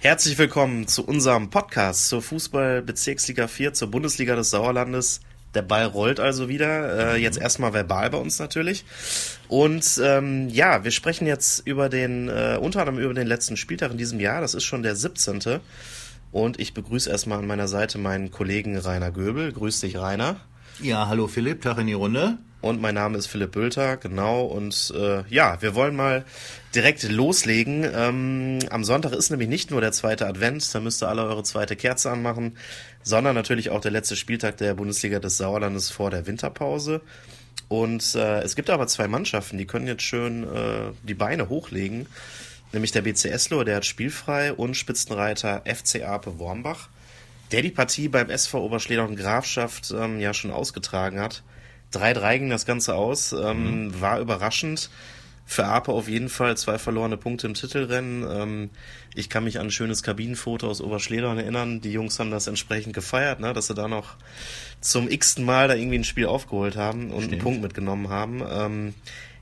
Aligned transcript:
Herzlich 0.00 0.38
willkommen 0.38 0.86
zu 0.86 1.04
unserem 1.04 1.50
Podcast 1.50 2.06
zur 2.06 2.22
Fußball-Bezirksliga 2.22 3.48
4, 3.48 3.72
zur 3.74 3.90
Bundesliga 3.90 4.36
des 4.36 4.50
Sauerlandes. 4.50 5.18
Der 5.54 5.62
Ball 5.62 5.86
rollt 5.86 6.20
also 6.20 6.48
wieder. 6.48 7.14
Äh, 7.14 7.20
jetzt 7.20 7.36
erstmal 7.36 7.72
verbal 7.72 8.08
bei 8.10 8.18
uns 8.18 8.38
natürlich. 8.38 8.84
Und 9.48 10.00
ähm, 10.00 10.48
ja, 10.50 10.84
wir 10.84 10.92
sprechen 10.92 11.26
jetzt 11.26 11.66
über 11.66 11.88
den, 11.88 12.28
äh, 12.28 12.58
unter 12.60 12.78
anderem 12.82 13.00
über 13.00 13.12
den 13.12 13.26
letzten 13.26 13.56
Spieltag 13.56 13.90
in 13.90 13.98
diesem 13.98 14.20
Jahr. 14.20 14.40
Das 14.40 14.54
ist 14.54 14.62
schon 14.62 14.84
der 14.84 14.94
17. 14.94 15.58
Und 16.30 16.60
ich 16.60 16.74
begrüße 16.74 17.10
erstmal 17.10 17.40
an 17.40 17.48
meiner 17.48 17.66
Seite 17.66 17.98
meinen 17.98 18.30
Kollegen 18.30 18.78
Rainer 18.78 19.10
Göbel. 19.10 19.50
Grüß 19.50 19.80
dich, 19.80 19.96
Rainer. 19.96 20.36
Ja, 20.80 21.08
hallo 21.08 21.26
Philipp, 21.26 21.62
Tag 21.62 21.78
in 21.78 21.88
die 21.88 21.94
Runde. 21.94 22.38
Und 22.60 22.80
mein 22.80 22.94
Name 22.94 23.16
ist 23.18 23.28
Philipp 23.28 23.52
Bülter, 23.52 23.96
genau. 23.96 24.42
Und 24.44 24.92
äh, 24.96 25.22
ja, 25.28 25.62
wir 25.62 25.76
wollen 25.76 25.94
mal 25.94 26.24
direkt 26.74 27.04
loslegen. 27.04 27.88
Ähm, 27.94 28.58
am 28.70 28.82
Sonntag 28.82 29.12
ist 29.12 29.30
nämlich 29.30 29.48
nicht 29.48 29.70
nur 29.70 29.80
der 29.80 29.92
zweite 29.92 30.26
Advent, 30.26 30.74
da 30.74 30.80
müsst 30.80 31.02
ihr 31.02 31.08
alle 31.08 31.24
eure 31.24 31.44
zweite 31.44 31.76
Kerze 31.76 32.10
anmachen, 32.10 32.56
sondern 33.04 33.36
natürlich 33.36 33.70
auch 33.70 33.80
der 33.80 33.92
letzte 33.92 34.16
Spieltag 34.16 34.56
der 34.56 34.74
Bundesliga 34.74 35.20
des 35.20 35.36
Sauerlandes 35.36 35.90
vor 35.90 36.10
der 36.10 36.26
Winterpause. 36.26 37.00
Und 37.68 38.14
äh, 38.16 38.40
es 38.40 38.56
gibt 38.56 38.70
aber 38.70 38.86
zwei 38.88 39.06
Mannschaften, 39.06 39.56
die 39.56 39.66
können 39.66 39.86
jetzt 39.86 40.02
schön 40.02 40.44
äh, 40.44 40.92
die 41.02 41.14
Beine 41.14 41.48
hochlegen. 41.48 42.06
Nämlich 42.72 42.92
der 42.92 43.02
BC 43.02 43.26
Eslo, 43.26 43.62
der 43.62 43.76
hat 43.76 43.86
spielfrei, 43.86 44.52
und 44.52 44.76
Spitzenreiter 44.76 45.62
FC 45.64 46.02
Ape 46.02 46.38
Wormbach, 46.38 46.88
der 47.52 47.62
die 47.62 47.70
Partie 47.70 48.08
beim 48.08 48.30
SV 48.30 48.62
Oberschledern 48.64 49.16
Grafschaft 49.16 49.90
ähm, 49.96 50.18
ja 50.18 50.34
schon 50.34 50.50
ausgetragen 50.50 51.20
hat. 51.20 51.42
3-3 51.92 52.38
ging 52.38 52.50
das 52.50 52.66
Ganze 52.66 52.94
aus. 52.94 53.32
Ähm, 53.32 53.86
mhm. 53.86 54.00
War 54.00 54.20
überraschend. 54.20 54.90
Für 55.46 55.64
Ape 55.64 55.92
auf 55.92 56.08
jeden 56.08 56.28
Fall 56.28 56.58
zwei 56.58 56.78
verlorene 56.78 57.16
Punkte 57.16 57.46
im 57.46 57.54
Titelrennen. 57.54 58.26
Ähm, 58.30 58.70
ich 59.14 59.30
kann 59.30 59.44
mich 59.44 59.58
an 59.58 59.68
ein 59.68 59.70
schönes 59.70 60.02
Kabinenfoto 60.02 60.68
aus 60.68 60.82
Oberschledern 60.82 61.38
erinnern. 61.38 61.80
Die 61.80 61.90
Jungs 61.90 62.18
haben 62.18 62.30
das 62.30 62.46
entsprechend 62.46 62.92
gefeiert, 62.92 63.40
ne, 63.40 63.54
dass 63.54 63.68
sie 63.68 63.74
da 63.74 63.88
noch 63.88 64.16
zum 64.82 65.08
x-ten 65.08 65.46
Mal 65.46 65.68
da 65.68 65.74
irgendwie 65.74 65.98
ein 65.98 66.04
Spiel 66.04 66.26
aufgeholt 66.26 66.76
haben 66.76 67.10
und 67.10 67.22
Stimmt. 67.22 67.32
einen 67.32 67.42
Punkt 67.42 67.62
mitgenommen 67.62 68.10
haben. 68.10 68.42
Ähm, 68.46 68.94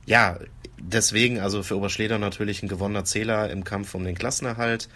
ja, 0.05 0.39
deswegen 0.79 1.41
also 1.41 1.61
für 1.61 1.75
Oberschledern 1.75 2.21
natürlich 2.21 2.63
ein 2.63 2.69
gewonnener 2.69 3.03
Zähler 3.03 3.49
im 3.49 3.65
Kampf 3.65 3.93
um 3.93 4.05
den 4.05 4.15
Klassenerhalt. 4.15 4.87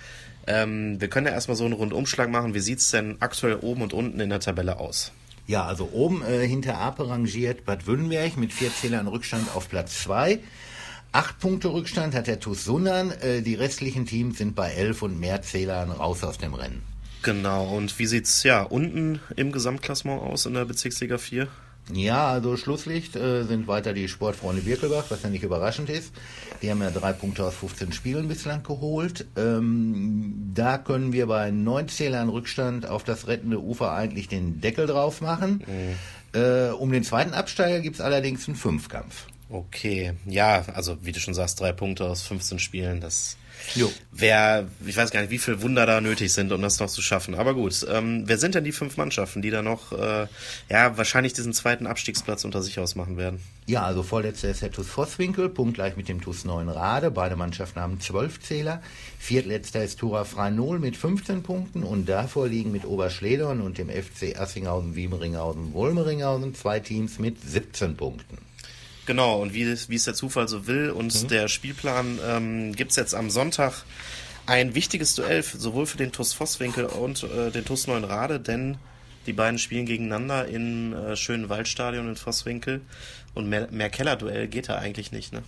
Ähm, 0.48 1.00
wir 1.02 1.10
können 1.10 1.28
ja 1.28 1.34
erstmal 1.34 1.58
so 1.58 1.66
einen 1.66 1.74
Rundumschlag 1.74 2.30
machen. 2.30 2.54
Wie 2.54 2.60
sieht's 2.60 2.90
denn 2.92 3.18
aktuell 3.20 3.56
oben 3.56 3.82
und 3.82 3.94
unten 3.94 4.20
in 4.20 4.30
der 4.30 4.40
Tabelle 4.40 4.80
aus? 4.80 5.12
Ja, 5.47 5.66
also 5.66 5.89
oben 5.92 6.23
äh, 6.23 6.47
hinter 6.47 6.78
Ape 6.78 7.09
rangiert 7.09 7.66
Bad 7.66 7.88
Wünnenberg 7.88 8.38
mit 8.38 8.53
vier 8.53 8.73
Zählern 8.73 9.08
Rückstand 9.08 9.56
auf 9.56 9.70
Platz 9.70 10.03
zwei. 10.03 10.39
Acht 11.11 11.39
Punkte 11.39 11.73
Rückstand 11.73 12.16
hat 12.16 12.28
der 12.28 12.39
TuS 12.39 12.64
Sundern. 12.64 13.11
Äh, 13.11 13.42
die 13.42 13.56
restlichen 13.56 14.06
Teams 14.06 14.38
sind 14.38 14.56
bei 14.56 14.72
elf 14.72 15.02
und 15.02 15.19
mehr 15.19 15.42
Zählern 15.42 15.92
raus 15.92 16.23
aus 16.23 16.38
dem 16.38 16.53
Rennen. 16.53 16.81
Genau, 17.23 17.75
und 17.75 18.00
wie 18.00 18.08
sieht's 18.08 18.44
ja 18.44 18.64
unten 18.64 19.19
im 19.36 19.52
Gesamtklassement 19.52 20.22
aus 20.22 20.45
in 20.45 20.53
der 20.53 20.66
Bezirksliga 20.66 21.17
4? 21.17 21.47
Ja, 21.94 22.28
also 22.28 22.58
Schlusslicht 22.58 23.16
äh, 23.16 23.44
sind 23.44 23.67
weiter 23.67 23.94
die 23.94 24.08
Sportfreunde 24.08 24.61
Birkelbach, 24.61 25.06
was 25.09 25.23
ja 25.23 25.30
nicht 25.30 25.44
überraschend 25.44 25.89
ist. 25.89 26.14
Die 26.61 26.70
haben 26.70 26.81
ja 26.81 26.92
drei 26.92 27.14
Punkte 27.14 27.45
aus 27.45 27.56
15 27.56 27.92
Spielen 27.92 28.28
bislang 28.28 28.64
geholt. 28.64 29.25
Ähm, 29.36 30.52
da 30.53 30.78
können 30.78 31.14
wir 31.14 31.28
bei 31.28 31.52
neun 31.52 31.88
Zählern 31.88 32.30
Rückstand 32.30 32.88
auf 32.88 33.03
das 33.03 33.28
rettende 33.28 33.62
Ufer 33.62 33.92
eigentlich 33.94 34.28
den 34.28 34.62
Deckel 34.62 34.88
drauf 34.88 35.22
machen. 35.22 35.64
Mhm. 35.67 36.39
Äh, 36.39 36.72
um 36.72 36.92
den 36.92 37.03
zweiten 37.03 37.34
Absteiger 37.34 37.81
gibt's 37.81 38.02
allerdings 38.02 38.47
einen 38.47 38.56
Fünfkampf. 38.56 39.28
Okay, 39.52 40.14
ja, 40.26 40.64
also 40.74 40.98
wie 41.02 41.12
du 41.12 41.20
schon 41.20 41.34
sagst, 41.34 41.60
drei 41.60 41.74
Punkte 41.74 42.06
aus 42.06 42.22
15 42.24 42.58
Spielen, 42.60 43.02
das. 43.02 43.36
Wer, 44.12 44.68
ich 44.88 44.96
weiß 44.96 45.12
gar 45.12 45.22
nicht, 45.22 45.30
wie 45.30 45.38
viel 45.38 45.62
Wunder 45.62 45.86
da 45.86 46.00
nötig 46.00 46.32
sind, 46.32 46.54
um 46.54 46.62
das 46.62 46.80
noch 46.80 46.90
zu 46.90 47.02
schaffen. 47.02 47.36
Aber 47.36 47.54
gut, 47.54 47.86
ähm, 47.92 48.24
wer 48.26 48.38
sind 48.38 48.56
denn 48.56 48.64
die 48.64 48.72
fünf 48.72 48.96
Mannschaften, 48.96 49.42
die 49.42 49.52
da 49.52 49.62
noch, 49.62 49.92
äh, 49.92 50.28
ja, 50.70 50.98
wahrscheinlich 50.98 51.34
diesen 51.34 51.54
zweiten 51.54 51.86
Abstiegsplatz 51.86 52.46
unter 52.46 52.64
sich 52.64 52.80
ausmachen 52.80 53.18
werden? 53.18 53.42
Ja, 53.68 53.84
also 53.84 54.03
vorletzter 54.03 54.50
ist 54.50 54.62
der 54.62 54.72
TuS 54.72 54.88
Vosswinkel, 54.88 55.50
punktgleich 55.50 55.98
mit 55.98 56.08
dem 56.08 56.22
TuS 56.22 56.46
Neuenrade. 56.46 57.12
Beide 57.12 57.36
Mannschaften 57.36 57.81
haben 57.81 58.00
zwölf 58.00 58.40
Zähler. 58.40 58.81
Viertletzter 59.20 59.84
ist 59.84 60.00
Tura 60.00 60.24
Freinol 60.24 60.80
mit 60.80 60.96
15 60.96 61.44
Punkten 61.44 61.84
und 61.84 62.08
davor 62.08 62.48
liegen 62.48 62.72
mit 62.72 62.86
Oberschledern 62.86 63.62
und 63.62 63.78
dem 63.78 63.90
FC 63.90 64.40
Assinghausen, 64.40 64.96
Wiemeringhausen, 64.96 65.74
Wulmeringhausen 65.74 66.56
zwei 66.56 66.80
Teams 66.80 67.20
mit 67.20 67.42
17 67.42 67.98
Punkten. 67.98 68.38
Genau, 69.12 69.42
und 69.42 69.54
wie, 69.54 69.68
wie 69.90 69.96
es 69.96 70.06
der 70.06 70.14
Zufall 70.14 70.48
so 70.48 70.68
will 70.68 70.90
und 70.90 71.24
mhm. 71.24 71.28
der 71.28 71.50
Spielplan 71.50 72.18
ähm, 72.26 72.74
gibt 72.74 72.92
es 72.92 72.96
jetzt 72.96 73.14
am 73.14 73.30
Sonntag 73.30 73.84
ein 74.46 74.74
wichtiges 74.74 75.16
Duell, 75.16 75.44
sowohl 75.44 75.86
für 75.86 75.98
den 75.98 76.14
TuS 76.14 76.32
Vosswinkel 76.32 76.86
und 76.86 77.24
äh, 77.24 77.52
den 77.52 77.66
TuS 77.66 77.88
Neuenrade, 77.88 78.40
denn 78.40 78.78
die 79.26 79.34
beiden 79.34 79.60
spielen 79.60 79.86
gegeneinander 79.86 80.48
im 80.48 80.94
äh, 80.94 81.18
schönen 81.18 81.50
Waldstadion 81.50 82.08
in 82.08 82.16
Vosswinkel 82.16 82.80
und 83.34 83.50
mehr, 83.50 83.68
mehr 83.70 83.90
Keller-Duell 83.90 84.48
geht 84.48 84.70
da 84.70 84.78
eigentlich 84.78 85.12
nicht, 85.12 85.34
ne? 85.34 85.44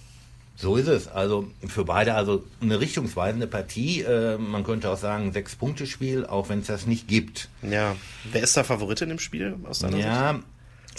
So 0.58 0.76
ist 0.76 0.90
es. 0.90 1.08
Also 1.08 1.50
für 1.66 1.86
beide 1.86 2.16
also 2.16 2.44
eine 2.62 2.82
richtungsweisende 2.82 3.48
Partie. 3.48 4.02
Äh, 4.02 4.38
man 4.38 4.66
könnte 4.66 4.90
auch 4.90 4.98
sagen 4.98 5.32
Sechs-Punkte-Spiel, 5.32 6.26
auch 6.26 6.50
wenn 6.50 6.60
es 6.60 6.68
das 6.68 6.86
nicht 6.86 7.08
gibt. 7.08 7.48
Ja. 7.62 7.96
Wer 8.30 8.44
ist 8.44 8.58
der 8.58 8.66
Favorit 8.66 9.02
in 9.02 9.10
dem 9.10 9.20
Spiel 9.20 9.56
aus 9.64 9.80
deiner 9.80 9.98
ja, 9.98 10.34
Sicht? 10.34 10.44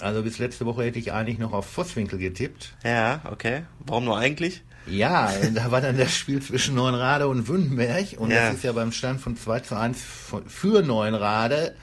Also 0.01 0.23
bis 0.23 0.39
letzte 0.39 0.65
Woche 0.65 0.83
hätte 0.83 0.99
ich 0.99 1.13
eigentlich 1.13 1.39
noch 1.39 1.53
auf 1.53 1.65
Vosswinkel 1.65 2.19
getippt. 2.19 2.73
Ja, 2.83 3.21
okay. 3.31 3.63
Warum 3.85 4.05
nur 4.05 4.17
eigentlich? 4.17 4.61
Ja, 4.87 5.31
da 5.53 5.71
war 5.71 5.81
dann 5.81 5.97
das 5.97 6.15
Spiel 6.15 6.41
zwischen 6.41 6.75
Neuenrade 6.75 7.27
und 7.27 7.47
Wündenberg 7.47 8.15
und 8.17 8.31
ja. 8.31 8.47
das 8.47 8.55
ist 8.55 8.63
ja 8.63 8.71
beim 8.71 8.91
Stand 8.91 9.21
von 9.21 9.35
2 9.35 9.59
zu 9.61 9.75
1 9.75 9.99
für 10.47 10.81
Neuenrade 10.81 11.75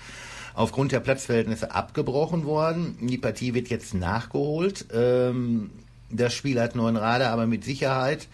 aufgrund 0.54 0.92
der 0.92 1.00
Platzverhältnisse 1.00 1.74
abgebrochen 1.74 2.44
worden. 2.44 2.96
Die 3.00 3.18
Partie 3.18 3.54
wird 3.54 3.68
jetzt 3.68 3.94
nachgeholt. 3.94 4.86
Ähm, 4.92 5.70
das 6.10 6.34
Spiel 6.34 6.60
hat 6.60 6.74
Neuenrade 6.74 7.28
aber 7.28 7.46
mit 7.46 7.64
Sicherheit 7.64 8.28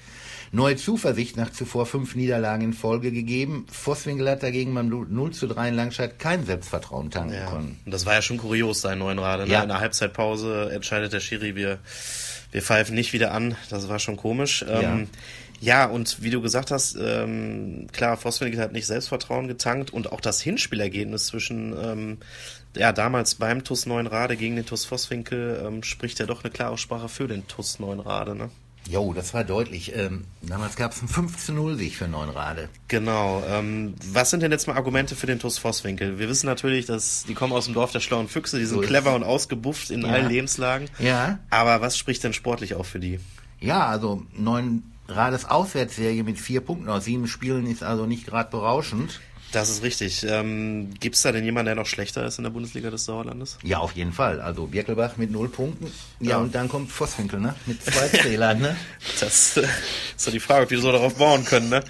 neue 0.53 0.77
Zuversicht 0.77 1.37
nach 1.37 1.51
zuvor 1.51 1.87
fünf 1.87 2.15
Niederlagen 2.15 2.65
in 2.65 2.73
Folge 2.73 3.13
gegeben. 3.13 3.67
Vosswinkel 3.71 4.29
hat 4.31 4.43
dagegen 4.43 4.75
beim 4.75 4.89
0 4.89 5.33
zu 5.33 5.47
3 5.47 5.69
in 5.69 5.75
Langscheid 5.75 6.19
kein 6.19 6.45
Selbstvertrauen 6.45 7.11
tanken 7.11 7.35
ja. 7.35 7.47
können. 7.47 7.79
Und 7.85 7.93
das 7.93 8.07
war 8.07 8.15
ja 8.15 8.23
schon 8.23 8.39
kurios, 8.39 8.81
da 8.81 8.93
in 8.93 8.99
Neuenrade. 8.99 9.45
Ne? 9.45 9.53
Ja. 9.53 9.63
In 9.63 9.69
der 9.69 9.81
Halbzeitpause 9.81 10.71
entscheidet 10.73 11.13
der 11.13 11.21
Schiri, 11.21 11.55
wir, 11.55 11.79
wir 12.53 12.63
pfeifen 12.63 12.95
nicht 12.95 13.13
wieder 13.13 13.33
an. 13.33 13.57
Das 13.71 13.89
war 13.89 13.99
schon 13.99 14.17
komisch. 14.17 14.65
Ja. 14.67 14.81
Ähm, 14.81 15.09
ja, 15.61 15.87
und 15.87 16.23
wie 16.23 16.31
du 16.31 16.41
gesagt 16.41 16.71
hast, 16.71 16.97
ähm, 17.01 17.89
klar, 17.93 18.17
Vosswinkel 18.17 18.61
hat 18.61 18.73
nicht 18.73 18.87
Selbstvertrauen 18.87 19.49
getankt 19.49 19.93
und 19.93 20.13
auch 20.13 20.21
das 20.21 20.41
Hinspielergebnis 20.41 21.27
zwischen, 21.27 21.75
ähm, 21.83 22.19
ja, 22.77 22.93
damals 22.93 23.35
beim 23.35 23.65
TUS 23.65 23.87
Neuenrade 23.87 24.37
gegen 24.37 24.55
den 24.55 24.67
TUS 24.67 24.85
Vosswinkel 24.85 25.61
ähm, 25.67 25.83
spricht 25.83 26.21
ja 26.21 26.27
doch 26.27 26.45
eine 26.45 26.53
klare 26.53 26.79
Sprache 26.79 27.09
für 27.09 27.27
den 27.27 27.49
TUS 27.49 27.81
Neuenrade, 27.81 28.37
ne? 28.37 28.51
Jo, 28.89 29.13
das 29.13 29.35
war 29.35 29.45
deutlich. 29.45 29.95
Ähm, 29.95 30.25
damals 30.43 30.77
gab 30.77 30.93
es 30.93 31.01
einen 31.01 31.09
5-0-Sieg 31.09 31.95
für 31.95 32.09
Neunrade. 32.09 32.69
Genau. 32.89 33.43
Ähm, 33.47 33.95
was 34.13 34.31
sind 34.31 34.43
denn 34.43 34.51
jetzt 34.51 34.67
mal 34.67 34.77
Argumente 34.77 35.15
für 35.15 35.27
den 35.27 35.39
TuS 35.39 35.59
Vosswinkel? 35.59 36.19
Wir 36.19 36.29
wissen 36.29 36.47
natürlich, 36.47 36.87
dass 36.87 37.25
die 37.25 37.35
kommen 37.35 37.53
aus 37.53 37.67
dem 37.67 37.75
Dorf 37.75 37.93
der 37.93 38.01
schlauen 38.01 38.29
Füchse, 38.29 38.59
die 38.59 38.65
sind 38.65 38.81
so 38.81 38.87
clever 38.87 39.15
und 39.15 39.25
ausgebufft 39.25 39.91
in 39.91 40.03
ja. 40.03 40.09
allen 40.09 40.29
Lebenslagen. 40.29 40.89
Ja. 40.99 41.39
Aber 41.51 41.81
was 41.81 41.99
spricht 41.99 42.25
denn 42.25 42.33
sportlich 42.33 42.75
auch 42.75 42.87
für 42.87 42.99
die? 42.99 43.21
Ja, 43.61 43.87
also 43.87 44.23
Neunrades 44.33 45.45
Auswärtsserie 45.45 46.23
mit 46.25 46.39
vier 46.39 46.61
Punkten 46.61 46.89
aus 46.89 47.05
sieben 47.05 47.27
Spielen 47.27 47.67
ist 47.67 47.83
also 47.83 48.07
nicht 48.07 48.27
gerade 48.27 48.51
berauschend. 48.51 49.21
Das 49.53 49.71
ist 49.71 49.83
richtig. 49.83 50.27
Ähm, 50.29 50.91
Gibt 51.01 51.17
es 51.17 51.23
da 51.23 51.33
denn 51.33 51.45
jemanden, 51.45 51.67
der 51.67 51.75
noch 51.75 51.87
schlechter 51.87 52.27
ist 52.27 52.39
in 52.39 52.45
der 52.45 52.51
Bundesliga 52.51 52.91
des 52.91 53.07
Sauerlandes? 53.07 53.59
Ja, 53.63 53.79
auf 53.79 53.93
jeden 53.93 54.13
Fall. 54.13 54.41
Also 54.41 54.67
Birkelbach 54.67 55.17
mit 55.17 55.31
null 55.31 55.49
Punkten. 55.49 55.87
Ja, 56.21 56.31
ja. 56.31 56.39
und 56.39 56.55
dann 56.55 56.69
kommt 56.69 56.93
Vosswinkel, 56.93 57.41
ne? 57.41 57.55
Mit 57.67 57.83
zwei 57.83 58.09
Zählern, 58.09 58.61
ne? 58.61 58.77
Das 59.21 59.57
äh, 59.57 59.63
ist 60.17 60.27
doch 60.27 60.33
die 60.33 60.41
Frage, 60.41 60.65
ob 60.65 60.69
die 60.69 60.77
so 60.77 60.93
darauf 60.93 61.15
bauen 61.15 61.45
können, 61.45 61.71
ne? 61.71 61.83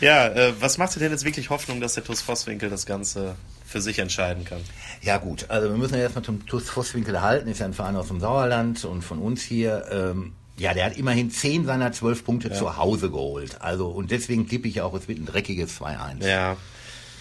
Ja, 0.00 0.28
äh, 0.28 0.54
was 0.58 0.78
macht 0.78 0.96
dir 0.96 1.00
denn 1.00 1.12
jetzt 1.12 1.24
wirklich 1.24 1.50
Hoffnung, 1.50 1.80
dass 1.80 1.94
der 1.94 2.04
TuS 2.04 2.22
Vosswinkel 2.22 2.70
das 2.70 2.86
Ganze 2.86 3.36
für 3.66 3.82
sich 3.82 3.98
entscheiden 3.98 4.44
kann? 4.44 4.60
Ja 5.02 5.18
gut, 5.18 5.46
also 5.48 5.68
wir 5.68 5.76
müssen 5.76 5.94
ja 5.94 6.00
erstmal 6.00 6.24
zum 6.24 6.46
TuS 6.46 6.70
Vosswinkel 6.70 7.20
halten. 7.20 7.48
Ist 7.48 7.60
ja 7.60 7.66
ein 7.66 7.74
Verein 7.74 7.96
aus 7.96 8.08
dem 8.08 8.20
Sauerland 8.20 8.84
und 8.84 9.02
von 9.02 9.18
uns 9.18 9.42
hier. 9.42 9.84
Ähm, 9.90 10.32
ja, 10.58 10.74
der 10.74 10.86
hat 10.86 10.96
immerhin 10.96 11.30
zehn 11.30 11.64
seiner 11.64 11.92
zwölf 11.92 12.24
Punkte 12.24 12.48
ja. 12.48 12.54
zu 12.54 12.76
Hause 12.76 13.10
geholt. 13.10 13.60
Also, 13.60 13.88
und 13.88 14.10
deswegen 14.10 14.48
tippe 14.48 14.68
ich 14.68 14.80
auch, 14.80 14.94
es 14.94 15.08
wird 15.08 15.18
ein 15.18 15.26
dreckiges 15.26 15.80
2-1. 15.80 16.26
Ja, 16.26 16.56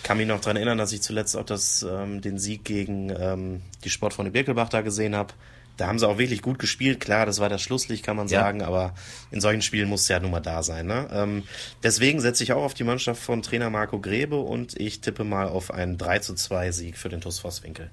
kann 0.03 0.18
mich 0.18 0.27
noch 0.27 0.42
daran 0.42 0.57
erinnern, 0.57 0.77
dass 0.77 0.94
ich 0.94 1.01
zuletzt 1.01 1.36
auch 1.36 1.45
das, 1.45 1.83
ähm, 1.83 2.21
den 2.21 2.38
Sieg 2.38 2.63
gegen 2.63 3.09
ähm, 3.09 3.62
die 3.83 3.89
Sportfreunde 3.89 4.31
Birkelbach 4.31 4.69
da 4.69 4.81
gesehen 4.81 5.15
habe. 5.15 5.33
Da 5.77 5.88
haben 5.88 6.00
sie 6.00 6.07
auch 6.07 6.18
wirklich 6.18 6.42
gut 6.42 6.59
gespielt. 6.59 7.00
Klar, 7.00 7.25
das 7.25 7.39
war 7.39 7.50
das 7.50 7.62
Schlusslicht, 7.62 8.06
kann 8.06 8.15
man 8.15 8.27
ja. 8.27 8.42
sagen, 8.42 8.62
aber 8.62 8.94
in 9.31 9.42
solchen 9.42 9.62
Spielen 9.62 9.89
muss 9.89 10.01
es 10.01 10.07
ja 10.09 10.19
nun 10.19 10.31
mal 10.31 10.39
da 10.39 10.63
sein. 10.63 10.86
Ne? 10.86 11.07
Ähm, 11.12 11.44
deswegen 11.81 12.19
setze 12.19 12.44
ich 12.44 12.53
auch 12.53 12.63
auf 12.63 12.74
die 12.74 12.83
Mannschaft 12.83 13.21
von 13.21 13.42
Trainer 13.42 13.69
Marco 13.69 14.00
Grebe 14.00 14.38
und 14.38 14.80
ich 14.80 15.01
tippe 15.01 15.24
mal 15.24 15.48
auf 15.48 15.71
einen 15.71 15.98
3 15.98 16.19
zu 16.19 16.36
2 16.36 16.71
Sieg 16.71 16.98
für 16.98 17.09
den 17.09 17.21
TuS 17.21 17.39
Vosswinkel. 17.39 17.89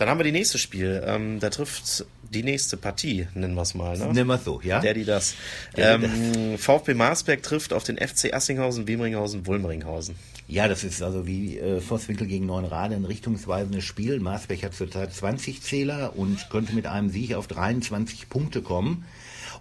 Dann 0.00 0.08
haben 0.08 0.18
wir 0.18 0.24
die 0.24 0.32
nächste 0.32 0.56
Spiel. 0.56 1.02
Ähm, 1.04 1.40
da 1.40 1.50
trifft 1.50 2.06
die 2.30 2.42
nächste 2.42 2.78
Partie, 2.78 3.28
nennen 3.34 3.54
wir 3.54 3.60
es 3.60 3.74
mal. 3.74 3.98
Ne? 3.98 4.06
Nennen 4.06 4.28
wir 4.28 4.36
es 4.36 4.44
so, 4.44 4.58
ja. 4.64 4.80
Der, 4.80 4.94
die 4.94 5.04
das. 5.04 5.34
Der, 5.76 5.96
ähm, 5.96 6.52
das. 6.52 6.62
VfB 6.62 6.94
Marsberg 6.94 7.42
trifft 7.42 7.74
auf 7.74 7.84
den 7.84 7.98
FC 7.98 8.32
Assinghausen, 8.32 8.88
Wemringhausen, 8.88 9.46
Wulmeringhausen. 9.46 10.14
Ja, 10.48 10.68
das 10.68 10.84
ist 10.84 11.02
also 11.02 11.26
wie 11.26 11.58
äh, 11.58 11.82
Vosswinkel 11.82 12.26
gegen 12.26 12.46
Neunrade 12.46 12.94
ein 12.94 13.04
richtungsweisendes 13.04 13.84
Spiel. 13.84 14.20
Marsberg 14.20 14.62
hat 14.62 14.72
zurzeit 14.72 15.12
20 15.12 15.60
Zähler 15.60 16.16
und 16.16 16.48
könnte 16.48 16.74
mit 16.74 16.86
einem 16.86 17.10
Sieg 17.10 17.34
auf 17.34 17.46
23 17.46 18.30
Punkte 18.30 18.62
kommen 18.62 19.04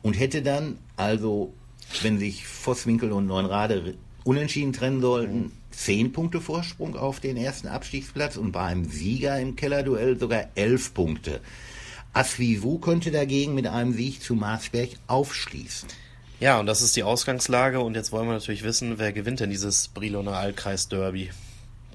und 0.03 0.13
hätte 0.13 0.41
dann 0.41 0.77
also, 0.95 1.53
wenn 2.01 2.17
sich 2.17 2.47
Vosswinkel 2.47 3.11
und 3.11 3.27
Neunrade 3.27 3.95
unentschieden 4.23 4.71
trennen 4.71 5.01
sollten, 5.01 5.51
zehn 5.79 6.11
Punkte 6.11 6.41
Vorsprung 6.41 6.97
auf 6.97 7.21
den 7.21 7.37
ersten 7.37 7.67
Abstiegsplatz 7.67 8.35
und 8.35 8.51
bei 8.51 8.63
einem 8.63 8.85
Sieger 8.85 9.39
im 9.39 9.55
Kellerduell 9.55 10.19
sogar 10.19 10.47
elf 10.55 10.93
Punkte. 10.93 11.39
Asvivu 12.11 12.79
könnte 12.79 13.11
dagegen 13.11 13.55
mit 13.55 13.65
einem 13.65 13.93
Sieg 13.93 14.21
zu 14.21 14.35
Marsberg 14.35 14.89
aufschließen. 15.07 15.87
Ja, 16.41 16.59
und 16.59 16.65
das 16.65 16.81
ist 16.81 16.95
die 16.97 17.03
Ausgangslage 17.03 17.79
und 17.79 17.95
jetzt 17.95 18.11
wollen 18.11 18.27
wir 18.27 18.33
natürlich 18.33 18.63
wissen, 18.63 18.99
wer 18.99 19.13
gewinnt 19.13 19.39
denn 19.39 19.49
dieses 19.49 19.87
Briloner 19.87 20.33
Altkreis-Derby? 20.33 21.29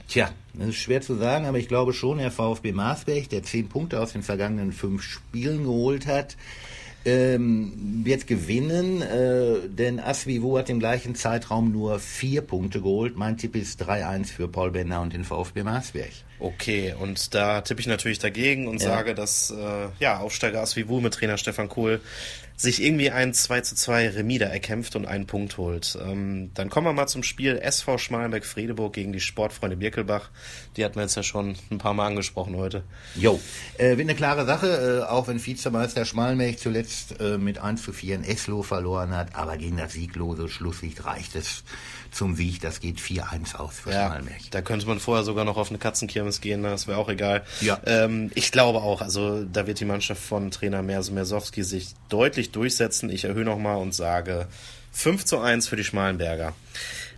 Tja, 0.08 0.30
das 0.54 0.68
ist 0.68 0.76
schwer 0.76 1.02
zu 1.02 1.16
sagen, 1.16 1.44
aber 1.44 1.58
ich 1.58 1.68
glaube 1.68 1.92
schon, 1.92 2.18
der 2.18 2.30
VfB 2.30 2.72
Marsberg, 2.72 3.28
der 3.28 3.42
zehn 3.42 3.68
Punkte 3.68 4.00
aus 4.00 4.12
den 4.12 4.22
vergangenen 4.22 4.72
fünf 4.72 5.02
Spielen 5.02 5.64
geholt 5.64 6.06
hat, 6.06 6.36
ähm, 7.04 8.02
wird 8.04 8.26
gewinnen, 8.26 9.02
äh, 9.02 9.68
denn 9.68 10.00
Asvivo 10.00 10.58
hat 10.58 10.70
im 10.70 10.78
gleichen 10.78 11.14
Zeitraum 11.14 11.72
nur 11.72 11.98
vier 11.98 12.42
Punkte 12.42 12.80
geholt. 12.80 13.16
Mein 13.16 13.36
Tipp 13.36 13.56
ist 13.56 13.82
3-1 13.82 14.32
für 14.32 14.48
Paul 14.48 14.70
Bender 14.70 15.00
und 15.00 15.12
den 15.12 15.24
VfB 15.24 15.62
Marsberg. 15.62 16.12
Okay, 16.38 16.94
und 16.98 17.34
da 17.34 17.60
tippe 17.60 17.80
ich 17.80 17.86
natürlich 17.86 18.18
dagegen 18.18 18.66
und 18.66 18.80
ja. 18.82 18.88
sage, 18.88 19.14
dass 19.14 19.50
äh, 19.50 19.88
ja, 20.00 20.18
Aufsteiger 20.18 20.60
Asvivo 20.60 21.00
mit 21.00 21.14
Trainer 21.14 21.38
Stefan 21.38 21.68
Kohl 21.68 22.00
sich 22.56 22.82
irgendwie 22.82 23.10
ein 23.10 23.34
2 23.34 23.62
zu 23.62 23.74
2 23.74 24.10
Remida 24.10 24.46
erkämpft 24.46 24.94
und 24.94 25.06
einen 25.06 25.26
Punkt 25.26 25.58
holt. 25.58 25.98
Ähm, 26.00 26.52
dann 26.54 26.70
kommen 26.70 26.86
wir 26.86 26.92
mal 26.92 27.08
zum 27.08 27.24
Spiel 27.24 27.58
SV 27.58 27.98
Schmalenberg-Fredeburg 27.98 28.92
gegen 28.92 29.12
die 29.12 29.20
Sportfreunde 29.20 29.76
Birkelbach. 29.76 30.30
Die 30.76 30.84
hatten 30.84 30.94
wir 30.94 31.02
jetzt 31.02 31.16
ja 31.16 31.24
schon 31.24 31.56
ein 31.70 31.78
paar 31.78 31.94
Mal 31.94 32.06
angesprochen 32.06 32.56
heute. 32.56 32.84
Jo, 33.16 33.40
äh, 33.78 33.96
wird 33.96 34.02
eine 34.02 34.14
klare 34.14 34.46
Sache, 34.46 35.02
äh, 35.02 35.10
auch 35.10 35.26
wenn 35.26 35.44
Vizemeister 35.44 36.04
Schmalenberg 36.04 36.58
zuletzt 36.58 37.20
äh, 37.20 37.38
mit 37.38 37.58
1 37.58 37.82
zu 37.82 37.92
4 37.92 38.16
in 38.16 38.24
Eslo 38.24 38.62
verloren 38.62 39.16
hat, 39.16 39.34
aber 39.34 39.56
gegen 39.56 39.76
das 39.76 39.94
sieglose 39.94 40.48
Schlusslicht 40.48 41.04
reicht 41.04 41.34
es 41.34 41.64
zum 42.12 42.36
Sieg. 42.36 42.60
Das 42.60 42.78
geht 42.78 42.98
4-1 42.98 43.56
aus 43.56 43.80
für 43.80 43.90
ja, 43.90 44.06
Schmalenberg. 44.06 44.40
Da 44.52 44.62
könnte 44.62 44.86
man 44.86 45.00
vorher 45.00 45.24
sogar 45.24 45.44
noch 45.44 45.56
auf 45.56 45.70
eine 45.70 45.78
Katzenkirmes 46.24 46.40
gehen, 46.40 46.62
das 46.62 46.86
wäre 46.86 46.98
auch 46.98 47.08
egal. 47.08 47.42
Ja. 47.60 47.78
Ähm, 47.86 48.30
ich 48.34 48.52
glaube 48.52 48.78
auch, 48.82 49.00
also 49.02 49.44
da 49.44 49.66
wird 49.66 49.80
die 49.80 49.84
Mannschaft 49.84 50.22
von 50.22 50.50
Trainer 50.50 50.82
Mersowski 50.82 51.62
sich 51.62 51.94
deutlich 52.08 52.52
durchsetzen. 52.52 53.10
Ich 53.10 53.24
erhöhe 53.24 53.44
nochmal 53.44 53.76
und 53.76 53.94
sage 53.94 54.46
5 54.92 55.24
zu 55.24 55.38
1 55.38 55.68
für 55.68 55.76
die 55.76 55.84
Schmalenberger. 55.84 56.52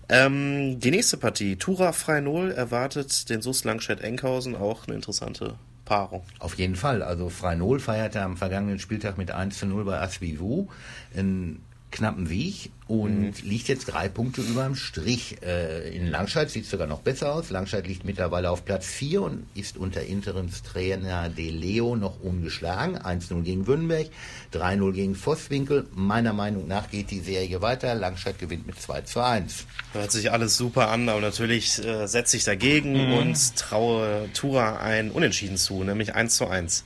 Ähm, 0.08 0.78
die 0.78 0.90
nächste 0.90 1.16
Partie, 1.16 1.56
Tura 1.56 1.92
Freinol 1.92 2.52
erwartet 2.52 3.28
den 3.28 3.42
SUS 3.42 3.64
Langstedt-Enkhausen, 3.64 4.54
auch 4.54 4.86
eine 4.86 4.94
interessante 4.96 5.54
Paarung. 5.84 6.22
Auf 6.38 6.56
jeden 6.58 6.76
Fall. 6.76 7.02
Also 7.02 7.28
Freinol 7.28 7.80
feierte 7.80 8.22
am 8.22 8.36
vergangenen 8.36 8.78
Spieltag 8.78 9.18
mit 9.18 9.30
1 9.30 9.58
zu 9.58 9.66
0 9.66 9.84
bei 9.84 10.00
Asvivu. 10.00 10.68
Ein 11.16 11.60
knappen 11.90 12.28
Weg 12.28 12.70
und 12.88 13.20
mhm. 13.20 13.32
liegt 13.42 13.66
jetzt 13.68 13.86
drei 13.86 14.08
Punkte 14.08 14.40
über 14.40 14.64
dem 14.64 14.76
Strich. 14.76 15.42
Äh, 15.42 15.96
in 15.96 16.08
Langscheid 16.08 16.50
sieht 16.50 16.64
es 16.64 16.70
sogar 16.70 16.86
noch 16.86 17.00
besser 17.00 17.34
aus. 17.34 17.50
Langscheid 17.50 17.86
liegt 17.86 18.04
mittlerweile 18.04 18.50
auf 18.50 18.64
Platz 18.64 18.86
4 18.86 19.22
und 19.22 19.46
ist 19.54 19.76
unter 19.76 20.02
Interimstrainer 20.02 21.28
De 21.28 21.50
Leo 21.50 21.96
noch 21.96 22.20
ungeschlagen. 22.20 22.96
1-0 22.96 23.42
gegen 23.42 23.66
Wünnberg, 23.66 24.06
3-0 24.52 24.92
gegen 24.92 25.14
Vosswinkel. 25.16 25.86
Meiner 25.94 26.32
Meinung 26.32 26.68
nach 26.68 26.90
geht 26.90 27.10
die 27.10 27.20
Serie 27.20 27.60
weiter. 27.60 27.94
Langscheid 27.94 28.38
gewinnt 28.38 28.66
mit 28.66 28.80
2 28.80 29.00
zu 29.00 29.20
1. 29.20 29.66
Hört 29.92 30.12
sich 30.12 30.30
alles 30.30 30.56
super 30.56 30.88
an, 30.88 31.08
aber 31.08 31.20
natürlich 31.20 31.84
äh, 31.84 32.06
setze 32.06 32.36
ich 32.36 32.44
dagegen 32.44 32.92
mhm. 32.92 33.12
und 33.14 33.56
traue 33.56 34.28
Tura 34.32 34.78
ein 34.78 35.10
Unentschieden 35.10 35.56
zu, 35.56 35.82
nämlich 35.82 36.14
1 36.14 36.36
zu 36.36 36.46
1. 36.46 36.84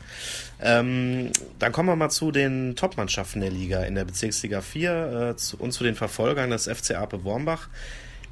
Ähm, 0.62 1.30
dann 1.58 1.72
kommen 1.72 1.88
wir 1.88 1.96
mal 1.96 2.10
zu 2.10 2.32
den 2.32 2.76
Top-Mannschaften 2.76 3.40
der 3.40 3.50
Liga 3.50 3.82
in 3.82 3.94
der 3.94 4.04
Bezirksliga 4.04 4.60
4 4.60 4.89
äh, 4.90 5.36
zu, 5.36 5.56
und 5.56 5.72
zu 5.72 5.84
den 5.84 5.94
Verfolgern 5.94 6.50
des 6.50 6.68
FC 6.68 6.92
Ape 6.96 7.24
Wormbach. 7.24 7.68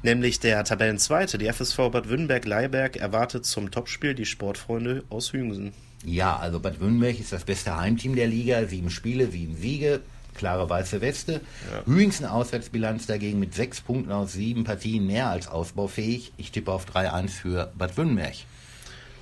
Nämlich 0.01 0.39
der 0.39 0.63
Tabellenzweite, 0.63 1.37
die 1.37 1.51
FSV 1.51 1.77
Bad 1.91 2.09
Wünnberg-Leiberg, 2.09 2.95
erwartet 2.97 3.45
zum 3.45 3.69
Topspiel 3.69 4.13
die 4.13 4.25
Sportfreunde 4.25 5.03
aus 5.09 5.33
Hüngsen. 5.33 5.73
Ja, 6.05 6.37
also 6.37 6.59
Bad 6.59 6.79
Wünnberg 6.79 7.19
ist 7.19 7.33
das 7.33 7.43
beste 7.43 7.77
Heimteam 7.77 8.15
der 8.15 8.27
Liga. 8.27 8.65
Sieben 8.65 8.89
Spiele, 8.89 9.29
sieben 9.29 9.57
Siege, 9.57 9.99
klare 10.35 10.69
weiße 10.69 11.01
Weste. 11.01 11.41
Ja. 11.71 11.85
Hüingsen 11.85 12.25
Auswärtsbilanz 12.25 13.07
dagegen 13.07 13.39
mit 13.39 13.53
sechs 13.53 13.81
Punkten 13.81 14.11
aus 14.11 14.31
sieben 14.31 14.63
Partien 14.63 15.05
mehr 15.05 15.29
als 15.29 15.49
ausbaufähig. 15.49 16.31
Ich 16.37 16.51
tippe 16.51 16.71
auf 16.71 16.85
3-1 16.85 17.29
für 17.29 17.71
Bad 17.77 17.97
Wünnberg. 17.97 18.35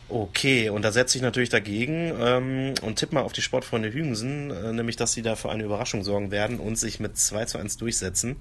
Okay, 0.09 0.69
und 0.69 0.83
da 0.83 0.91
setze 0.91 1.17
ich 1.17 1.21
natürlich 1.21 1.49
dagegen 1.49 2.13
ähm, 2.19 2.73
und 2.81 2.95
tippe 2.95 3.15
mal 3.15 3.21
auf 3.21 3.33
die 3.33 3.41
Sportfreunde 3.41 3.91
Hügensen, 3.91 4.51
äh, 4.51 4.71
nämlich 4.71 4.95
dass 4.95 5.11
sie 5.11 5.21
da 5.21 5.35
für 5.35 5.49
eine 5.49 5.63
Überraschung 5.63 6.03
sorgen 6.03 6.31
werden 6.31 6.59
und 6.59 6.77
sich 6.77 7.01
mit 7.01 7.17
2 7.17 7.45
zu 7.45 7.57
1 7.57 7.75
durchsetzen. 7.77 8.37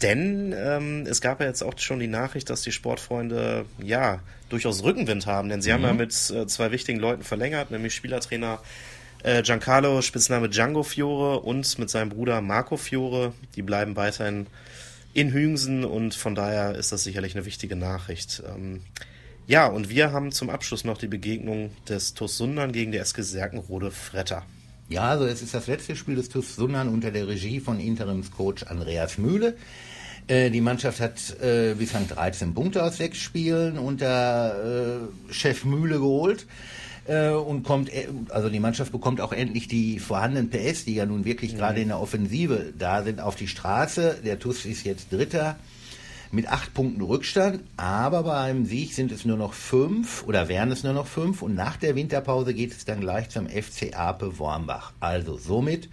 Denn 0.00 0.54
ähm, 0.56 1.06
es 1.06 1.20
gab 1.20 1.40
ja 1.40 1.46
jetzt 1.46 1.62
auch 1.62 1.78
schon 1.78 2.00
die 2.00 2.06
Nachricht, 2.06 2.48
dass 2.48 2.62
die 2.62 2.72
Sportfreunde 2.72 3.66
ja 3.78 4.20
durchaus 4.48 4.84
Rückenwind 4.84 5.26
haben, 5.26 5.48
denn 5.48 5.60
sie 5.60 5.70
mhm. 5.70 5.74
haben 5.74 5.84
ja 5.84 5.92
mit 5.92 6.30
äh, 6.30 6.46
zwei 6.46 6.70
wichtigen 6.70 6.98
Leuten 6.98 7.22
verlängert, 7.22 7.70
nämlich 7.70 7.94
Spielertrainer 7.94 8.60
äh, 9.22 9.42
Giancarlo, 9.42 10.00
Spitzname 10.02 10.48
Django 10.48 10.82
Fiore 10.82 11.40
und 11.40 11.78
mit 11.78 11.90
seinem 11.90 12.10
Bruder 12.10 12.40
Marco 12.40 12.76
Fiore. 12.76 13.32
Die 13.54 13.62
bleiben 13.62 13.96
weiterhin 13.96 14.46
in 15.14 15.32
Hüngsen 15.32 15.84
und 15.84 16.14
von 16.14 16.34
daher 16.34 16.74
ist 16.74 16.92
das 16.92 17.04
sicherlich 17.04 17.34
eine 17.34 17.46
wichtige 17.46 17.76
Nachricht. 17.76 18.42
Ähm, 18.46 18.82
ja, 19.46 19.66
und 19.66 19.90
wir 19.90 20.12
haben 20.12 20.32
zum 20.32 20.50
Abschluss 20.50 20.84
noch 20.84 20.98
die 20.98 21.06
Begegnung 21.06 21.70
des 21.88 22.14
TuS 22.14 22.36
Sundern 22.36 22.72
gegen 22.72 22.92
die 22.92 22.98
SG 22.98 23.22
Serkenrode 23.22 23.90
Fretter. 23.90 24.42
Ja, 24.88 25.02
also 25.02 25.26
es 25.26 25.42
ist 25.42 25.54
das 25.54 25.66
letzte 25.66 25.96
Spiel 25.96 26.16
des 26.16 26.28
TuS 26.28 26.56
Sundern 26.56 26.88
unter 26.88 27.10
der 27.10 27.28
Regie 27.28 27.60
von 27.60 27.80
Interimscoach 27.80 28.66
Andreas 28.68 29.18
Mühle. 29.18 29.56
Äh, 30.28 30.50
die 30.50 30.60
Mannschaft 30.60 31.00
hat 31.00 31.40
äh, 31.40 31.74
bislang 31.74 32.08
13 32.08 32.54
Punkte 32.54 32.82
aus 32.82 32.96
sechs 32.96 33.18
Spielen 33.18 33.78
unter 33.78 35.00
äh, 35.28 35.32
Chef 35.32 35.64
Mühle 35.64 35.98
geholt 35.98 36.46
äh, 37.06 37.30
und 37.30 37.62
kommt, 37.62 37.92
äh, 37.92 38.08
also 38.30 38.48
die 38.48 38.60
Mannschaft 38.60 38.92
bekommt 38.92 39.20
auch 39.20 39.32
endlich 39.32 39.68
die 39.68 39.98
vorhandenen 40.00 40.50
PS, 40.50 40.84
die 40.84 40.94
ja 40.94 41.06
nun 41.06 41.24
wirklich 41.24 41.52
mhm. 41.52 41.58
gerade 41.58 41.80
in 41.80 41.88
der 41.88 42.00
Offensive 42.00 42.72
da 42.76 43.02
sind, 43.04 43.20
auf 43.20 43.36
die 43.36 43.48
Straße. 43.48 44.18
Der 44.24 44.38
TuS 44.38 44.64
ist 44.64 44.84
jetzt 44.84 45.12
Dritter 45.12 45.56
mit 46.32 46.48
acht 46.48 46.74
Punkten 46.74 47.02
Rückstand, 47.02 47.60
aber 47.76 48.22
bei 48.22 48.38
einem 48.38 48.66
Sieg 48.66 48.94
sind 48.94 49.12
es 49.12 49.24
nur 49.24 49.36
noch 49.36 49.54
fünf 49.54 50.24
oder 50.24 50.48
wären 50.48 50.70
es 50.70 50.82
nur 50.82 50.92
noch 50.92 51.06
fünf 51.06 51.42
und 51.42 51.54
nach 51.54 51.76
der 51.76 51.94
Winterpause 51.94 52.54
geht 52.54 52.72
es 52.72 52.84
dann 52.84 53.00
gleich 53.00 53.28
zum 53.28 53.48
FC 53.48 53.94
Ape 53.96 54.38
Wormbach. 54.38 54.92
Also 55.00 55.36
somit 55.36 55.88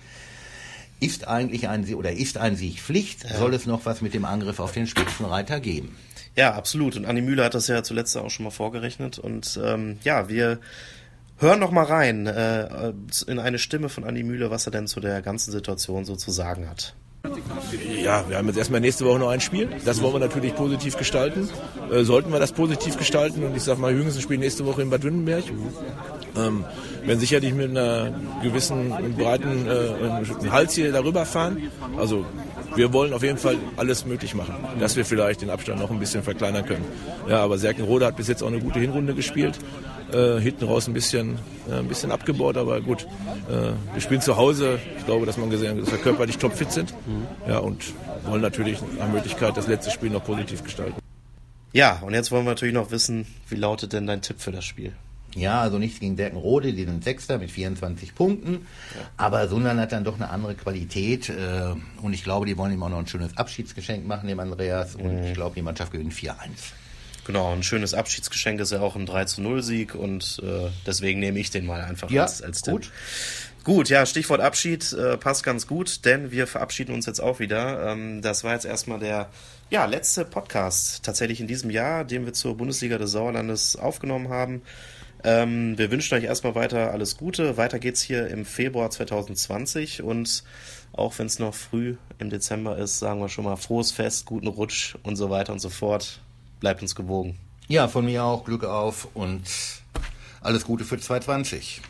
ist 0.99 1.27
eigentlich 1.27 1.67
ein 1.67 1.83
Sieg 1.83 1.97
oder 1.97 2.11
ist 2.11 2.37
ein 2.37 2.55
Sieg 2.55 2.79
Pflicht, 2.79 3.23
ja. 3.23 3.37
soll 3.37 3.53
es 3.53 3.65
noch 3.65 3.85
was 3.85 4.01
mit 4.01 4.13
dem 4.13 4.25
Angriff 4.25 4.59
auf 4.59 4.71
den 4.71 4.87
Spitzenreiter 4.87 5.59
geben. 5.59 5.95
Ja, 6.35 6.53
absolut. 6.53 6.95
Und 6.95 7.05
Anni 7.05 7.21
Mühle 7.21 7.43
hat 7.43 7.53
das 7.53 7.67
ja 7.67 7.83
zuletzt 7.83 8.17
auch 8.17 8.29
schon 8.29 8.45
mal 8.45 8.51
vorgerechnet. 8.51 9.19
Und 9.19 9.59
ähm, 9.63 9.99
ja, 10.03 10.29
wir 10.29 10.59
hören 11.37 11.59
noch 11.59 11.71
mal 11.71 11.85
rein 11.85 12.25
äh, 12.27 12.93
in 13.27 13.39
eine 13.39 13.59
Stimme 13.59 13.89
von 13.89 14.03
Anni 14.03 14.23
Mühle, 14.23 14.49
was 14.49 14.65
er 14.65 14.71
denn 14.71 14.87
zu 14.87 14.99
der 14.99 15.21
ganzen 15.21 15.51
Situation 15.51 16.05
so 16.05 16.15
zu 16.15 16.31
sagen 16.31 16.69
hat. 16.69 16.95
Ja, 18.03 18.25
wir 18.27 18.37
haben 18.37 18.47
jetzt 18.47 18.57
erstmal 18.57 18.81
nächste 18.81 19.05
Woche 19.05 19.17
noch 19.17 19.29
ein 19.29 19.39
Spiel. 19.39 19.69
Das 19.85 20.01
wollen 20.01 20.13
wir 20.13 20.19
natürlich 20.19 20.53
positiv 20.55 20.97
gestalten. 20.97 21.49
Äh, 21.89 22.03
sollten 22.03 22.33
wir 22.33 22.39
das 22.39 22.51
positiv 22.51 22.97
gestalten 22.97 23.43
und 23.43 23.55
ich 23.55 23.63
sag 23.63 23.77
mal, 23.77 23.93
Jüngsten 23.93 24.21
spielen 24.21 24.41
nächste 24.41 24.65
Woche 24.65 24.81
in 24.81 24.89
Bad 24.89 25.03
Wünnenberg. 25.03 25.45
Ähm, 26.35 26.65
werden 27.05 27.19
sicherlich 27.19 27.53
mit 27.53 27.69
einer 27.69 28.13
gewissen 28.41 28.89
breiten 29.17 29.67
äh, 29.67 30.49
Hals 30.49 30.73
hier 30.73 30.91
darüber 30.91 31.25
fahren. 31.25 31.71
Also 31.97 32.25
wir 32.75 32.91
wollen 32.91 33.13
auf 33.13 33.23
jeden 33.23 33.37
Fall 33.37 33.55
alles 33.77 34.05
möglich 34.05 34.35
machen, 34.35 34.55
dass 34.79 34.95
wir 34.97 35.05
vielleicht 35.05 35.41
den 35.41 35.49
Abstand 35.49 35.79
noch 35.79 35.91
ein 35.91 35.99
bisschen 35.99 36.23
verkleinern 36.23 36.65
können. 36.65 36.83
Ja, 37.29 37.41
aber 37.41 37.57
Serkenrode 37.57 38.05
hat 38.05 38.17
bis 38.17 38.27
jetzt 38.27 38.43
auch 38.43 38.47
eine 38.47 38.59
gute 38.59 38.79
Hinrunde 38.79 39.13
gespielt. 39.13 39.57
Äh, 40.13 40.39
hinten 40.39 40.65
raus 40.65 40.87
ein 40.87 40.93
bisschen, 40.93 41.39
äh, 41.67 41.79
ein 41.79 41.87
bisschen 41.87 42.11
abgebaut, 42.11 42.55
aber 42.57 42.81
gut. 42.81 43.07
Äh, 43.49 43.71
wir 43.93 44.01
spielen 44.01 44.21
zu 44.21 44.37
Hause. 44.37 44.79
Ich 44.97 45.05
glaube, 45.05 45.25
dass 45.25 45.37
man 45.37 45.49
gesehen 45.49 45.77
hat, 45.77 45.81
dass 45.81 45.91
wir 45.91 45.97
körperlich 45.97 46.37
topfit 46.37 46.71
sind. 46.71 46.93
Mhm. 47.07 47.25
Ja, 47.47 47.57
und 47.57 47.93
wollen 48.25 48.41
natürlich 48.41 48.79
nach 48.99 49.09
Möglichkeit 49.09 49.57
das 49.57 49.67
letzte 49.67 49.89
Spiel 49.89 50.11
noch 50.11 50.23
positiv 50.23 50.63
gestalten. 50.63 50.95
Ja, 51.71 51.99
und 52.05 52.13
jetzt 52.13 52.31
wollen 52.31 52.45
wir 52.45 52.51
natürlich 52.51 52.75
noch 52.75 52.91
wissen, 52.91 53.25
wie 53.49 53.55
lautet 53.55 53.93
denn 53.93 54.05
dein 54.05 54.21
Tipp 54.21 54.39
für 54.39 54.51
das 54.51 54.63
Spiel? 54.65 54.93
Ja, 55.35 55.61
also 55.61 55.79
nichts 55.79 55.99
gegen 55.99 56.15
Derkenrode, 56.15 56.73
die 56.73 56.85
sind 56.85 57.03
Sechster 57.03 57.39
mit 57.39 57.49
24 57.49 58.13
Punkten. 58.13 58.53
Ja. 58.53 59.01
Aber 59.17 59.47
Sundern 59.47 59.79
hat 59.79 59.91
dann 59.91 60.03
doch 60.03 60.15
eine 60.15 60.29
andere 60.29 60.53
Qualität. 60.53 61.29
Äh, 61.29 61.73
und 62.03 62.13
ich 62.13 62.23
glaube, 62.23 62.45
die 62.45 62.55
wollen 62.55 62.71
ihm 62.71 62.83
auch 62.83 62.89
noch 62.89 62.99
ein 62.99 63.07
schönes 63.07 63.35
Abschiedsgeschenk 63.35 64.05
machen, 64.05 64.27
dem 64.27 64.39
Andreas. 64.39 64.95
Und 64.95 65.21
mhm. 65.21 65.23
ich 65.23 65.33
glaube, 65.33 65.55
die 65.55 65.63
Mannschaft 65.63 65.91
gewinnt 65.91 66.13
4-1. 66.13 66.33
Genau, 67.25 67.53
ein 67.53 67.63
schönes 67.63 67.93
Abschiedsgeschenk 67.93 68.59
ist 68.59 68.71
ja 68.71 68.81
auch 68.81 68.95
ein 68.95 69.05
3 69.05 69.25
zu 69.25 69.41
0 69.41 69.63
Sieg 69.63 69.95
und 69.95 70.41
äh, 70.43 70.69
deswegen 70.85 71.19
nehme 71.19 71.39
ich 71.39 71.51
den 71.51 71.65
mal 71.65 71.81
einfach 71.81 72.11
ja, 72.11 72.23
als, 72.23 72.41
als 72.41 72.61
gut. 72.61 72.83
Tipp. 72.83 72.91
Gut, 73.63 73.87
ja, 73.87 74.05
Stichwort 74.05 74.41
Abschied 74.41 74.91
äh, 74.91 75.17
passt 75.17 75.43
ganz 75.43 75.67
gut, 75.67 76.03
denn 76.03 76.31
wir 76.31 76.47
verabschieden 76.47 76.93
uns 76.93 77.05
jetzt 77.05 77.21
auch 77.21 77.39
wieder. 77.39 77.91
Ähm, 77.91 78.21
das 78.21 78.43
war 78.43 78.53
jetzt 78.53 78.65
erstmal 78.65 78.99
der 78.99 79.29
ja, 79.69 79.85
letzte 79.85 80.25
Podcast 80.25 81.03
tatsächlich 81.05 81.39
in 81.39 81.47
diesem 81.47 81.69
Jahr, 81.69 82.03
den 82.03 82.25
wir 82.25 82.33
zur 82.33 82.57
Bundesliga 82.57 82.97
des 82.97 83.11
Sauerlandes 83.11 83.77
aufgenommen 83.77 84.27
haben. 84.27 84.63
Ähm, 85.23 85.77
wir 85.77 85.91
wünschen 85.91 86.15
euch 86.17 86.25
erstmal 86.25 86.55
weiter 86.55 86.91
alles 86.91 87.15
Gute. 87.15 87.55
Weiter 87.55 87.79
geht's 87.79 88.01
hier 88.01 88.27
im 88.27 88.43
Februar 88.43 88.89
2020 88.89 90.03
und 90.03 90.43
auch 90.91 91.17
wenn 91.17 91.27
es 91.27 91.39
noch 91.39 91.55
früh 91.55 91.95
im 92.19 92.29
Dezember 92.29 92.77
ist, 92.77 92.99
sagen 92.99 93.21
wir 93.21 93.29
schon 93.29 93.45
mal 93.45 93.55
frohes 93.55 93.91
Fest, 93.91 94.25
guten 94.25 94.47
Rutsch 94.47 94.95
und 95.03 95.15
so 95.15 95.29
weiter 95.29 95.53
und 95.53 95.59
so 95.59 95.69
fort. 95.69 96.19
Bleibt 96.63 96.81
uns 96.81 96.95
gewogen. 96.95 97.37
Ja, 97.67 97.89
von 97.89 98.05
mir 98.05 98.23
auch 98.23 98.45
Glück 98.45 98.63
auf 98.63 99.09
und 99.15 99.43
alles 100.39 100.63
Gute 100.63 100.85
für 100.85 100.97
2020. 100.97 101.81